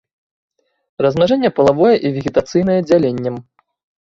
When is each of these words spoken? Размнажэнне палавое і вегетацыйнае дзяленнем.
Размнажэнне 1.05 1.51
палавое 1.57 1.93
і 2.09 2.13
вегетацыйнае 2.17 2.79
дзяленнем. 2.89 3.35